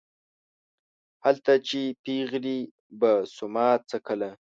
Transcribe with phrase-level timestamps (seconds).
[1.25, 2.59] هلته چې پېغلې
[2.99, 4.31] به سوما څکله